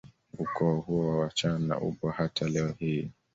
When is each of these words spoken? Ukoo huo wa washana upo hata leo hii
Ukoo 0.37 0.75
huo 0.79 1.07
wa 1.09 1.17
washana 1.19 1.79
upo 1.79 2.09
hata 2.09 2.47
leo 2.49 2.75
hii 2.79 3.11